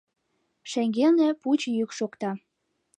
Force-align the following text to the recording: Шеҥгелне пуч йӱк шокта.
Шеҥгелне 0.69 1.29
пуч 1.41 1.61
йӱк 1.77 1.91
шокта. 1.97 2.31